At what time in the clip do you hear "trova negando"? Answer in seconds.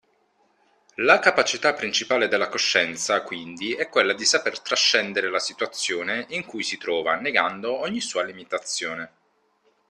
6.79-7.77